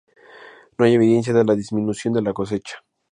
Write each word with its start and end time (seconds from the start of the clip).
No 0.79 0.85
hay 0.85 0.95
evidencia 0.95 1.31
de 1.31 1.45
la 1.45 1.53
disminución 1.53 2.11
de 2.15 2.23
la 2.23 2.33
cosecha. 2.33 2.83